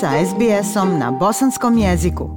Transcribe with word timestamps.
sa 0.00 0.10
SBS-om 0.26 0.98
na 0.98 1.10
bosanskom 1.10 1.78
jeziku. 1.78 2.30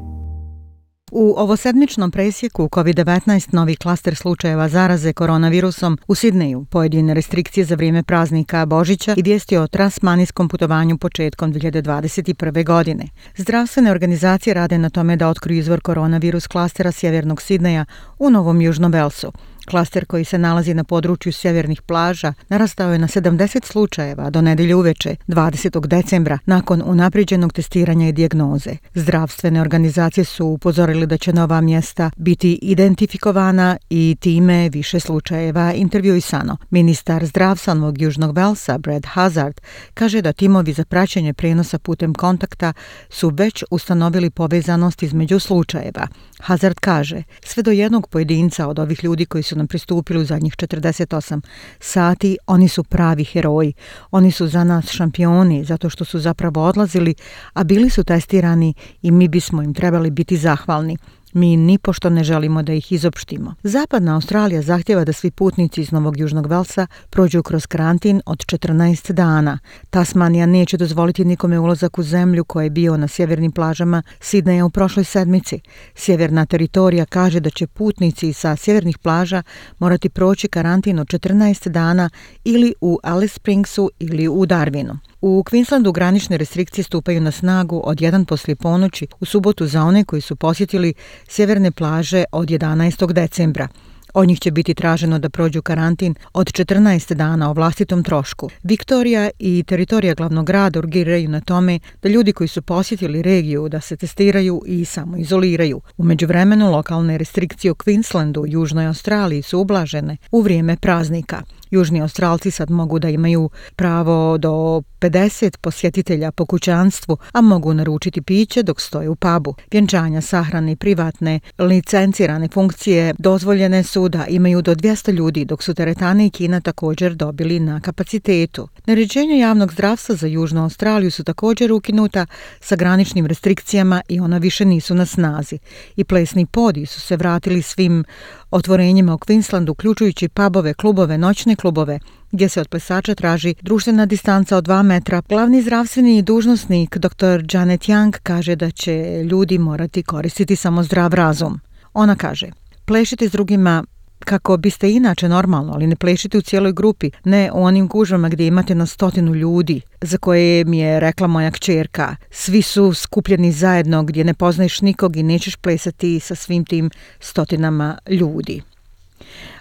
U 1.12 1.34
ovosedmičnom 1.38 2.12
presjeku 2.12 2.70
COVID-19 2.72 3.54
novi 3.54 3.76
klaster 3.76 4.16
slučajeva 4.16 4.70
zaraze 4.70 5.14
koronavirusom 5.14 5.98
u 6.08 6.16
Sidneju 6.16 6.66
pojedine 6.70 7.14
restrikcije 7.14 7.66
za 7.66 7.76
vrijeme 7.76 8.04
praznika 8.04 8.66
Božića 8.66 9.14
i 9.18 9.22
vijesti 9.22 9.58
o 9.58 9.68
transmanijskom 9.68 10.50
putovanju 10.50 10.98
početkom 10.98 11.54
2021. 11.54 12.66
godine. 12.66 13.04
Zdravstvene 13.38 13.92
organizacije 13.92 14.54
rade 14.54 14.78
na 14.78 14.90
tome 14.90 15.16
da 15.16 15.30
otkriju 15.30 15.58
izvor 15.60 15.82
koronavirus 15.82 16.48
klastera 16.48 16.92
sjevernog 16.92 17.42
Sidneja 17.42 17.86
u 18.20 18.30
Novom 18.30 18.62
Južnom 18.62 18.92
Velsu. 18.92 19.32
Klaster 19.72 20.06
koji 20.06 20.26
se 20.26 20.38
nalazi 20.38 20.74
na 20.74 20.84
području 20.84 21.34
sjevernih 21.34 21.82
plaža 21.82 22.34
narastao 22.50 22.92
je 22.92 23.00
na 23.00 23.08
70 23.08 23.66
slučajeva 23.66 24.30
do 24.30 24.42
nedelje 24.42 24.76
uveče 24.76 25.16
20. 25.28 25.88
decembra 25.88 26.40
nakon 26.46 26.82
unapriđenog 26.86 27.54
testiranja 27.54 28.08
i 28.08 28.12
dijagnoze. 28.12 28.72
Zdravstvene 28.94 29.62
organizacije 29.62 30.26
su 30.26 30.46
upozorili 30.46 31.08
da 31.08 31.18
će 31.18 31.34
nova 31.34 31.62
mjesta 31.62 32.12
biti 32.18 32.60
identifikovana 32.62 33.78
i 33.90 34.16
time 34.20 34.70
više 34.70 35.00
slučajeva 35.00 35.74
intervjuisano. 35.74 36.58
Ministar 36.70 37.26
zdravstva 37.26 37.94
Južnog 37.98 38.36
Velsa, 38.36 38.78
Brad 38.78 39.06
Hazard, 39.06 39.62
kaže 39.94 40.22
da 40.22 40.34
timovi 40.34 40.74
za 40.74 40.86
praćenje 40.86 41.34
prenosa 41.34 41.80
putem 41.80 42.14
kontakta 42.14 42.74
su 43.10 43.30
već 43.30 43.64
ustanovili 43.72 44.30
povezanost 44.30 45.04
između 45.04 45.40
slučajeva. 45.40 46.08
Hazard 46.40 46.80
kaže, 46.80 47.24
sve 47.46 47.64
do 47.64 47.72
jednog 47.72 48.08
pojedinca 48.08 48.68
od 48.68 48.80
ovih 48.80 49.04
ljudi 49.04 49.26
koji 49.26 49.44
su 49.44 49.61
nam 49.62 49.68
pristupili 49.68 50.22
u 50.22 50.26
zadnjih 50.26 50.54
48 50.56 51.42
sati, 51.80 52.38
oni 52.48 52.68
su 52.68 52.84
pravi 52.84 53.24
heroji. 53.24 53.74
Oni 54.12 54.32
su 54.32 54.48
za 54.48 54.64
nas 54.64 54.90
šampioni 54.92 55.64
zato 55.64 55.90
što 55.90 56.06
su 56.06 56.20
zapravo 56.20 56.66
odlazili, 56.66 57.16
a 57.54 57.64
bili 57.64 57.90
su 57.90 58.04
testirani 58.04 58.74
i 59.02 59.12
mi 59.12 59.28
bismo 59.28 59.64
im 59.64 59.74
trebali 59.74 60.12
biti 60.12 60.38
zahvalni. 60.38 60.98
Mi 61.34 61.58
ni 61.58 61.78
pošto 61.78 62.10
ne 62.10 62.24
želimo 62.24 62.64
da 62.64 62.74
ih 62.74 62.92
izopštimo. 62.92 63.56
Zapadna 63.64 64.16
Australija 64.16 64.62
zahtjeva 64.62 65.06
da 65.06 65.14
svi 65.14 65.32
putnici 65.32 65.82
iz 65.82 65.92
Novog 65.92 66.20
Južnog 66.20 66.48
Velsa 66.48 66.88
prođu 67.10 67.44
kroz 67.44 67.66
karantin 67.66 68.22
od 68.26 68.38
14 68.38 69.12
dana. 69.12 69.60
Tasmanija 69.90 70.46
neće 70.46 70.78
dozvoliti 70.78 71.26
nikome 71.26 71.60
ulazak 71.60 71.98
u 71.98 72.04
zemlju 72.04 72.44
koja 72.44 72.64
je 72.64 72.70
bio 72.70 72.98
na 72.98 73.08
sjevernim 73.08 73.52
plažama 73.52 74.04
Sidneja 74.20 74.66
u 74.66 74.70
prošloj 74.70 75.04
sedmici. 75.04 75.60
Sjeverna 75.96 76.46
teritorija 76.46 77.06
kaže 77.06 77.40
da 77.40 77.50
će 77.50 77.68
putnici 77.68 78.34
sa 78.34 78.56
sjevernih 78.56 78.98
plaža 78.98 79.44
morati 79.80 80.10
proći 80.10 80.48
karantin 80.48 81.00
od 81.00 81.08
14 81.08 81.70
dana 81.70 82.10
ili 82.44 82.74
u 82.82 83.00
Alice 83.04 83.34
Springsu 83.34 83.92
ili 84.00 84.28
u 84.28 84.46
Darwinu. 84.46 85.11
U 85.22 85.44
Queenslandu 85.44 85.92
granične 85.92 86.38
restrikcije 86.38 86.84
stupaju 86.84 87.22
na 87.22 87.32
snagu 87.32 87.82
od 87.86 87.98
1 87.98 88.26
poslije 88.26 88.56
ponoći 88.56 89.08
u 89.20 89.26
subotu 89.26 89.68
za 89.68 89.84
one 89.84 90.04
koji 90.04 90.22
su 90.22 90.36
posjetili 90.36 90.94
sjeverne 91.28 91.72
plaže 91.72 92.24
od 92.32 92.50
11. 92.50 93.14
decembra. 93.14 93.68
Od 94.14 94.28
njih 94.28 94.40
će 94.40 94.52
biti 94.52 94.74
traženo 94.74 95.20
da 95.20 95.30
prođu 95.30 95.62
karantin 95.62 96.16
od 96.34 96.48
14 96.48 97.14
dana 97.14 97.50
o 97.50 97.54
vlastitom 97.54 98.04
trošku. 98.04 98.50
Viktorija 98.64 99.30
i 99.40 99.64
teritorija 99.68 100.14
glavnog 100.14 100.46
grada 100.46 100.80
urgiraju 100.80 101.30
na 101.30 101.42
tome 101.42 101.80
da 102.02 102.10
ljudi 102.10 102.34
koji 102.34 102.48
su 102.48 102.62
posjetili 102.62 103.22
regiju 103.22 103.70
da 103.70 103.82
se 103.82 103.98
testiraju 103.98 104.62
i 104.66 104.86
samoizoliraju. 104.86 105.78
Umeđu 105.78 105.98
U 105.98 106.04
međuvremenu 106.04 106.72
lokalne 106.72 107.18
restrikcije 107.18 107.72
u 107.72 107.76
Queenslandu 107.76 108.48
i 108.48 108.52
Južnoj 108.52 108.86
Australiji 108.86 109.42
su 109.42 109.60
ublažene 109.60 110.18
u 110.32 110.42
vrijeme 110.42 110.78
praznika. 110.78 111.42
Južni 111.72 112.02
Australci 112.02 112.52
sad 112.52 112.72
mogu 112.72 113.00
da 113.00 113.10
imaju 113.10 113.50
pravo 113.76 114.38
do 114.38 114.82
50 115.00 115.58
posjetitelja 115.58 116.32
po 116.32 116.46
kućanstvu, 116.46 117.18
a 117.32 117.42
mogu 117.42 117.74
naručiti 117.74 118.22
piće 118.22 118.64
dok 118.64 118.82
stoje 118.82 119.10
u 119.10 119.16
pubu. 119.16 119.56
Vjenčanja, 119.72 120.22
sahrane 120.22 120.72
i 120.72 120.76
privatne 120.76 121.40
licencirane 121.60 122.48
funkcije 122.48 123.14
dozvoljene 123.20 123.84
su 123.84 124.10
da 124.10 124.26
imaju 124.28 124.62
do 124.62 124.76
200 124.76 125.12
ljudi, 125.12 125.46
dok 125.46 125.64
su 125.64 125.74
teretane 125.74 126.26
i 126.26 126.30
Kina 126.30 126.62
također 126.62 127.16
dobili 127.16 127.60
na 127.60 127.80
kapacitetu. 127.80 128.68
Naređenja 128.86 129.36
javnog 129.36 129.74
zdravstva 129.74 130.16
za 130.16 130.28
Južnu 130.28 130.64
Australiju 130.64 131.12
su 131.12 131.24
također 131.24 131.72
ukinuta 131.72 132.26
sa 132.60 132.76
graničnim 132.76 133.26
restrikcijama 133.26 134.02
i 134.08 134.20
ona 134.20 134.38
više 134.38 134.66
nisu 134.66 134.96
na 134.96 135.06
snazi. 135.06 135.60
I 135.96 136.04
plesni 136.04 136.46
podi 136.46 136.86
su 136.86 137.02
se 137.02 137.18
vratili 137.18 137.62
svim 137.62 138.04
otvorenjima 138.52 139.14
u 139.14 139.18
Queenslandu, 139.18 139.72
uključujući 139.72 140.30
pubove, 140.30 140.74
klubove, 140.74 141.18
noćne 141.18 141.56
klubove, 141.56 142.00
gdje 142.32 142.50
se 142.50 142.62
od 142.62 142.68
plesača 142.68 143.16
traži 143.16 143.56
društvena 143.62 144.06
distanca 144.06 144.58
od 144.58 144.68
2 144.68 144.84
metra. 144.84 145.22
Glavni 145.30 145.62
zdravstveni 145.62 146.22
dužnosnik 146.22 146.98
dr. 146.98 147.44
Janet 147.54 147.82
Young 147.82 148.18
kaže 148.24 148.56
da 148.56 148.72
će 148.72 149.24
ljudi 149.24 149.58
morati 149.58 150.04
koristiti 150.04 150.56
samo 150.56 150.84
zdrav 150.84 151.14
razum. 151.14 151.60
Ona 151.94 152.16
kaže, 152.16 152.50
plešiti 152.86 153.28
s 153.28 153.32
drugima 153.32 153.84
kako 154.26 154.58
biste 154.58 154.92
inače 154.92 155.30
normalno, 155.30 155.74
ali 155.74 155.88
ne 155.88 155.96
plešite 155.96 156.38
u 156.38 156.42
cijeloj 156.42 156.74
grupi, 156.74 157.12
ne 157.24 157.52
u 157.54 157.64
onim 157.64 157.88
gužvama 157.88 158.30
gdje 158.30 158.48
imate 158.48 158.76
na 158.76 158.86
stotinu 158.86 159.36
ljudi, 159.36 159.82
za 160.02 160.18
koje 160.18 160.66
mi 160.66 160.80
je 160.80 161.00
rekla 161.00 161.28
moja 161.28 161.52
kćerka. 161.52 162.16
Svi 162.32 162.62
su 162.62 162.94
skupljeni 162.94 163.52
zajedno 163.52 164.04
gdje 164.04 164.24
ne 164.24 164.34
poznaješ 164.34 164.82
nikog 164.82 165.18
i 165.18 165.24
nećeš 165.24 165.56
plesati 165.56 166.20
sa 166.20 166.36
svim 166.36 166.66
tim 166.66 166.90
stotinama 167.20 167.98
ljudi. 168.10 168.62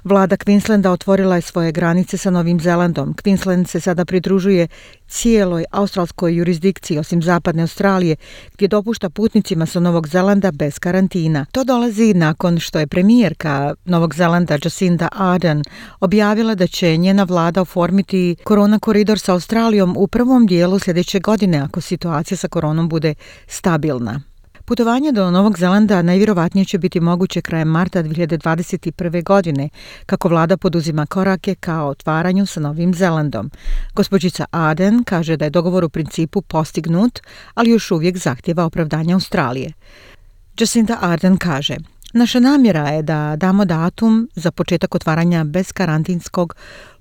Vlada 0.04 0.36
Queenslanda 0.36 0.91
otvorila 0.91 1.36
je 1.36 1.42
svoje 1.42 1.72
granice 1.72 2.19
sa 2.19 2.31
Novim 2.31 2.60
Zelandom. 2.60 3.14
Queensland 3.14 3.66
se 3.66 3.81
sada 3.81 4.04
pridružuje 4.04 4.69
cijeloj 5.08 5.64
australskoj 5.70 6.36
jurisdikciji 6.36 6.98
osim 6.98 7.22
zapadne 7.22 7.62
Australije, 7.62 8.16
gdje 8.54 8.69
dopušta 8.69 9.10
putnicima 9.10 9.66
sa 9.66 9.80
Novog 9.80 10.09
Zelanda 10.09 10.50
bez 10.50 10.78
karantina. 10.78 11.47
To 11.53 11.64
dolazi 11.64 12.14
nakon 12.14 12.59
što 12.59 12.78
je 12.78 12.86
premijerka 12.86 13.75
Novog 13.84 14.14
Zelanda 14.14 14.59
Jacinda 14.64 15.09
Ardern 15.12 15.62
objavila 16.00 16.54
da 16.54 16.66
će 16.66 16.97
njena 16.97 17.22
vlada 17.25 17.60
oformiti 17.60 18.36
korona 18.44 18.78
koridor 18.78 19.19
sa 19.19 19.32
Australijom 19.32 19.94
u 19.97 20.06
prvom 20.06 20.47
dijelu 20.47 20.78
sljedeće 20.78 21.20
godine 21.20 21.59
ako 21.59 21.80
situacija 21.80 22.36
sa 22.38 22.48
koronom 22.48 22.88
bude 22.88 23.14
stabilna. 23.47 24.29
Putovanje 24.70 25.12
do 25.12 25.31
Novog 25.31 25.58
Zelanda 25.58 26.03
najvjerovatnije 26.03 26.64
će 26.64 26.78
biti 26.78 27.00
moguće 27.00 27.41
krajem 27.41 27.69
marta 27.69 28.03
2021. 28.03 29.25
godine, 29.25 29.69
kako 30.06 30.28
vlada 30.28 30.56
poduzima 30.56 31.06
korake 31.06 31.54
kao 31.54 31.88
otvaranju 31.88 32.47
sa 32.47 32.60
Novim 32.60 32.94
Zelandom. 32.94 33.50
Gospođica 33.94 34.44
Aden 34.50 35.04
kaže 35.04 35.36
da 35.36 35.44
je 35.44 35.50
dogovor 35.50 35.84
u 35.84 35.88
principu 35.88 36.42
postignut, 36.42 37.20
ali 37.54 37.70
još 37.70 37.91
uvijek 37.91 38.16
zahtjeva 38.16 38.64
opravdanje 38.64 39.14
Australije. 39.14 39.72
Jacinta 40.60 40.98
Arden 41.00 41.36
kaže, 41.36 41.76
naša 42.12 42.41
namjera 42.41 42.88
je 42.88 43.03
da 43.03 43.36
damo 43.36 43.64
datum 43.64 44.28
za 44.34 44.50
početak 44.50 44.94
otvaranja 44.94 45.44
bez 45.44 45.72
karantinskog 45.72 46.54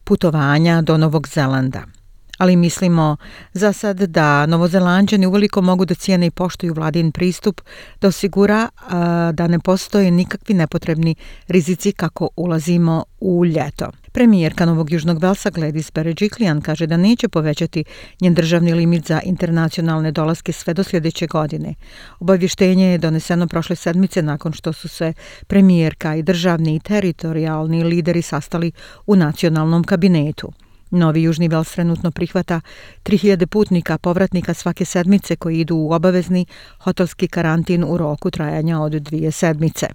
putovanja 0.03 0.81
do 0.81 0.97
Novog 0.97 1.27
Zelanda 1.27 1.98
ali 2.39 2.55
mislimo 2.55 3.17
za 3.53 3.73
sad 3.73 4.01
da 4.01 4.45
novozelanđani 4.45 5.25
uveliko 5.25 5.61
mogu 5.61 5.85
da 5.85 5.95
cijene 5.95 6.25
i 6.25 6.31
poštuju 6.31 6.73
vladin 6.73 7.11
pristup 7.11 7.61
da 8.01 8.07
osigura 8.07 8.69
a, 8.89 9.31
da 9.33 9.47
ne 9.47 9.59
postoje 9.59 10.11
nikakvi 10.11 10.53
nepotrebni 10.53 11.15
rizici 11.47 11.91
kako 11.91 12.29
ulazimo 12.35 13.03
u 13.19 13.45
ljeto. 13.45 13.91
Premijerka 14.11 14.65
Novog 14.65 14.91
Južnog 14.91 15.19
Velsa 15.19 15.51
Gladys 15.51 15.93
Berejiklian 15.93 16.61
kaže 16.61 16.87
da 16.87 16.97
neće 16.97 17.27
povećati 17.27 17.83
njen 18.21 18.33
državni 18.33 18.73
limit 18.73 19.07
za 19.07 19.21
internacionalne 19.23 20.11
dolaske 20.11 20.51
sve 20.51 20.73
do 20.73 20.83
sljedeće 20.83 21.27
godine. 21.27 21.75
Obavještenje 22.19 22.85
je 22.85 22.97
doneseno 22.97 23.47
prošle 23.47 23.75
sedmice 23.75 24.21
nakon 24.21 24.53
što 24.53 24.73
su 24.73 24.87
se 24.87 25.13
premijerka 25.47 26.15
i 26.15 26.23
državni 26.23 26.75
i 26.75 26.79
teritorijalni 26.79 27.83
lideri 27.83 28.21
sastali 28.21 28.71
u 29.07 29.15
nacionalnom 29.15 29.83
kabinetu. 29.83 30.51
Novi 30.91 31.23
Južni 31.23 31.47
Vels 31.47 31.73
trenutno 31.73 32.11
prihvata 32.11 32.61
3000 33.03 33.45
putnika 33.45 33.97
povratnika 33.97 34.53
svake 34.53 34.85
sedmice 34.85 35.35
koji 35.35 35.59
idu 35.59 35.75
u 35.75 35.91
obavezni 35.93 36.45
hotelski 36.79 37.27
karantin 37.27 37.83
u 37.83 37.97
roku 37.97 38.31
trajanja 38.31 38.79
od 38.79 38.91
dvije 38.91 39.31
sedmice. 39.31 39.87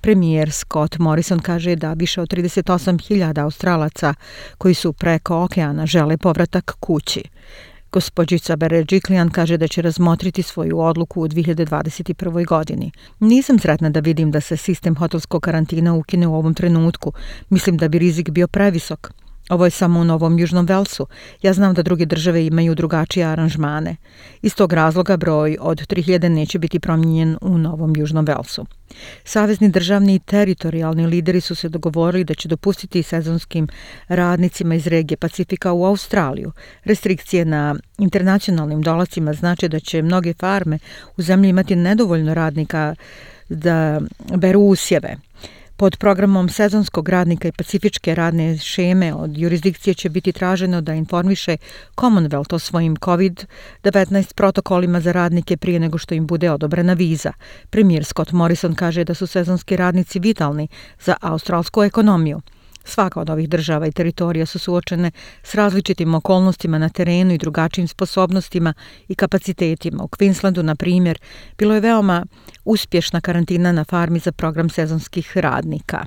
Premijer 0.00 0.52
Scott 0.52 0.98
Morrison 0.98 1.38
kaže 1.38 1.76
da 1.76 1.92
više 1.92 2.20
od 2.20 2.28
38.000 2.28 3.42
australaca 3.42 4.14
koji 4.58 4.74
su 4.74 4.92
preko 4.92 5.42
okeana 5.42 5.86
žele 5.86 6.16
povratak 6.16 6.76
kući. 6.80 7.22
Gospođica 7.92 8.56
Beređiklijan 8.56 9.30
kaže 9.30 9.56
da 9.56 9.68
će 9.68 9.82
razmotriti 9.82 10.42
svoju 10.42 10.80
odluku 10.80 11.22
u 11.22 11.28
2021. 11.28 12.46
godini. 12.46 12.92
Nisam 13.20 13.58
sretna 13.58 13.90
da 13.90 14.00
vidim 14.00 14.30
da 14.30 14.40
se 14.40 14.56
sistem 14.56 14.94
hotelskog 14.94 15.42
karantina 15.42 15.94
ukine 15.94 16.26
u 16.26 16.34
ovom 16.34 16.54
trenutku. 16.54 17.12
Mislim 17.48 17.76
da 17.76 17.88
bi 17.88 17.98
rizik 17.98 18.30
bio 18.30 18.48
previsok. 18.48 19.12
Ovo 19.48 19.64
je 19.64 19.70
samo 19.70 20.00
u 20.00 20.04
Novom 20.04 20.38
Južnom 20.38 20.66
Velsu. 20.66 21.06
Ja 21.42 21.52
znam 21.52 21.74
da 21.74 21.82
druge 21.82 22.06
države 22.06 22.46
imaju 22.46 22.74
drugačije 22.74 23.26
aranžmane. 23.26 23.96
Iz 24.42 24.54
tog 24.54 24.72
razloga 24.72 25.16
broj 25.16 25.56
od 25.60 25.86
3000 25.86 26.28
neće 26.28 26.58
biti 26.58 26.80
promijenjen 26.80 27.38
u 27.40 27.58
Novom 27.58 27.92
Južnom 27.96 28.24
Velsu. 28.24 28.66
Savezni 29.24 29.68
državni 29.68 30.14
i 30.14 30.18
teritorijalni 30.18 31.06
lideri 31.06 31.40
su 31.40 31.54
se 31.54 31.68
dogovorili 31.68 32.24
da 32.24 32.34
će 32.34 32.48
dopustiti 32.48 33.02
sezonskim 33.02 33.68
radnicima 34.08 34.74
iz 34.74 34.86
regije 34.86 35.16
Pacifika 35.16 35.72
u 35.72 35.84
Australiju. 35.84 36.52
Restrikcije 36.84 37.44
na 37.44 37.76
internacionalnim 37.98 38.82
dolacima 38.82 39.32
znači 39.32 39.68
da 39.68 39.80
će 39.80 40.02
mnoge 40.02 40.34
farme 40.34 40.78
u 41.16 41.22
zemlji 41.22 41.48
imati 41.48 41.76
nedovoljno 41.76 42.34
radnika 42.34 42.94
da 43.48 44.00
beru 44.36 44.60
usjeve. 44.60 45.16
Pod 45.82 45.96
programom 45.96 46.48
sezonskog 46.48 47.08
radnika 47.08 47.48
i 47.48 47.52
pacifičke 47.52 48.14
radne 48.14 48.58
šeme 48.58 49.14
od 49.14 49.38
jurisdikcije 49.38 49.94
će 49.94 50.08
biti 50.08 50.32
traženo 50.32 50.80
da 50.80 50.94
informiše 50.94 51.56
Commonwealth 51.96 52.54
o 52.54 52.58
svojim 52.58 52.96
COVID-19 52.96 54.34
protokolima 54.34 55.00
za 55.00 55.12
radnike 55.12 55.56
prije 55.56 55.80
nego 55.80 55.98
što 55.98 56.14
im 56.14 56.26
bude 56.26 56.50
odobrena 56.50 56.92
viza. 56.92 57.32
Premijer 57.70 58.04
Scott 58.04 58.32
Morrison 58.32 58.74
kaže 58.74 59.04
da 59.04 59.14
su 59.14 59.26
sezonski 59.26 59.76
radnici 59.76 60.18
vitalni 60.18 60.68
za 61.00 61.16
australsku 61.20 61.82
ekonomiju. 61.82 62.40
Svaka 62.84 63.20
od 63.20 63.30
ovih 63.30 63.48
država 63.48 63.86
i 63.86 63.92
teritorija 63.92 64.46
su 64.46 64.58
suočene 64.58 65.10
s 65.42 65.54
različitim 65.54 66.14
okolnostima 66.14 66.78
na 66.78 66.88
terenu 66.88 67.34
i 67.34 67.38
drugačijim 67.38 67.88
sposobnostima 67.88 68.74
i 69.08 69.14
kapacitetima. 69.14 70.04
U 70.04 70.08
Queenslandu, 70.08 70.62
na 70.62 70.74
primjer, 70.74 71.18
bilo 71.58 71.74
je 71.74 71.80
veoma 71.80 72.26
uspješna 72.64 73.20
karantina 73.20 73.72
na 73.72 73.84
farmi 73.84 74.18
za 74.18 74.32
program 74.32 74.70
sezonskih 74.70 75.36
radnika. 75.36 76.06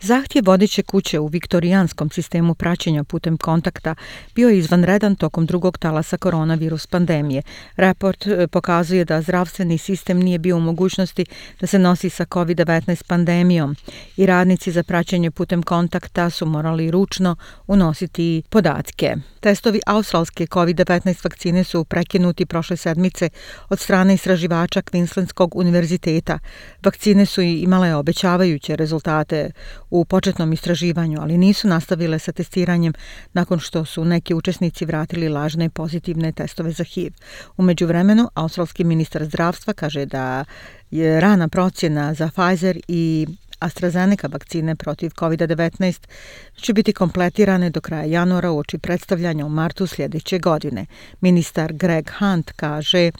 Zahtjev 0.00 0.44
vodeće 0.46 0.82
kuće 0.82 1.18
u 1.18 1.26
viktorijanskom 1.26 2.10
sistemu 2.10 2.54
praćenja 2.54 3.04
putem 3.04 3.36
kontakta 3.36 3.94
bio 4.34 4.48
je 4.48 4.58
izvanredan 4.58 5.16
tokom 5.16 5.46
drugog 5.46 5.78
talasa 5.78 6.16
koronavirus 6.16 6.86
pandemije. 6.86 7.42
Report 7.76 8.26
e, 8.26 8.46
pokazuje 8.46 9.04
da 9.04 9.22
zdravstveni 9.22 9.78
sistem 9.78 10.18
nije 10.18 10.38
bio 10.38 10.56
u 10.56 10.60
mogućnosti 10.60 11.24
da 11.60 11.66
se 11.66 11.78
nosi 11.78 12.10
sa 12.10 12.24
COVID-19 12.24 13.02
pandemijom 13.06 13.76
i 14.16 14.26
radnici 14.26 14.72
za 14.72 14.82
praćenje 14.82 15.30
putem 15.30 15.62
kontakta 15.62 16.30
su 16.30 16.46
morali 16.46 16.90
ručno 16.90 17.36
unositi 17.66 18.42
podatke. 18.50 19.16
Testovi 19.40 19.80
australske 19.86 20.46
COVID-19 20.46 21.24
vakcine 21.24 21.64
su 21.64 21.84
prekinuti 21.84 22.46
prošle 22.46 22.76
sedmice 22.76 23.28
od 23.68 23.80
strane 23.80 24.14
istraživača 24.14 24.82
Queenslandskog 24.82 25.48
univerziteta. 25.54 26.38
Vakcine 26.82 27.26
su 27.26 27.42
imale 27.42 27.94
obećavajuće 27.94 28.76
rezultate 28.76 29.49
u 29.90 30.04
početnom 30.04 30.52
istraživanju, 30.52 31.18
ali 31.20 31.38
nisu 31.38 31.68
nastavile 31.68 32.18
sa 32.18 32.32
testiranjem 32.32 32.92
nakon 33.32 33.58
što 33.58 33.84
su 33.84 34.04
neki 34.04 34.34
učesnici 34.34 34.84
vratili 34.84 35.28
lažne 35.28 35.70
pozitivne 35.70 36.32
testove 36.32 36.72
za 36.72 36.84
HIV. 36.84 37.12
Umeđu 37.56 37.86
vremenu, 37.86 38.28
australski 38.34 38.84
ministar 38.84 39.24
zdravstva 39.24 39.72
kaže 39.72 40.06
da 40.06 40.44
je 40.90 41.20
rana 41.20 41.48
procjena 41.48 42.14
za 42.14 42.30
Pfizer 42.36 42.80
i 42.88 43.26
AstraZeneca 43.60 44.26
vakcine 44.26 44.76
protiv 44.76 45.10
COVID-19 45.10 46.08
će 46.56 46.72
biti 46.72 46.92
kompletirane 46.92 47.70
do 47.70 47.80
kraja 47.80 48.04
januara 48.04 48.50
u 48.50 48.58
oči 48.58 48.78
predstavljanja 48.78 49.46
u 49.46 49.48
martu 49.48 49.86
sljedeće 49.86 50.38
godine. 50.38 50.86
Ministar 51.20 51.72
Greg 51.72 52.10
Hunt 52.18 52.52
kaže 52.52 53.10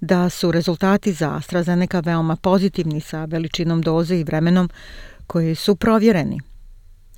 da 0.00 0.28
su 0.28 0.52
rezultati 0.52 1.12
za 1.12 1.34
AstraZeneca 1.36 2.00
veoma 2.00 2.36
pozitivni 2.36 3.00
sa 3.00 3.24
veličinom 3.24 3.82
doze 3.82 4.16
i 4.16 4.24
vremenom 4.24 4.70
koji 5.30 5.54
su 5.54 5.76
provjereni. 5.76 6.40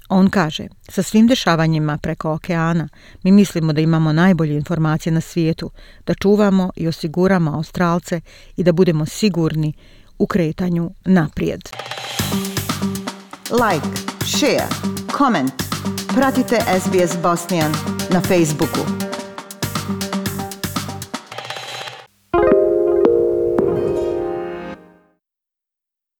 On 0.08 0.30
kaže, 0.30 0.66
sa 0.88 1.02
svim 1.02 1.26
dešavanjima 1.26 1.98
preko 1.98 2.32
okeana, 2.32 2.88
mi 3.22 3.32
mislimo 3.32 3.72
da 3.72 3.80
imamo 3.80 4.12
najbolje 4.12 4.54
informacije 4.54 5.12
na 5.12 5.20
svijetu, 5.20 5.70
da 6.06 6.14
čuvamo 6.14 6.70
i 6.76 6.88
osiguramo 6.88 7.54
Australce 7.54 8.20
i 8.56 8.62
da 8.62 8.72
budemo 8.72 9.06
sigurni 9.06 9.72
u 10.18 10.26
kretanju 10.26 10.90
naprijed. 11.04 11.62
Like, 13.50 13.88
share, 14.26 14.68
comment. 15.18 15.52
Pratite 16.14 16.58
SBS 16.80 17.16
Bosnian 17.22 17.72
na 18.10 18.20
Facebooku. 18.20 19.11